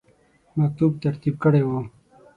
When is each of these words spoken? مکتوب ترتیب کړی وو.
مکتوب 0.59 0.91
ترتیب 1.03 1.35
کړی 1.43 1.61
وو. 1.67 1.79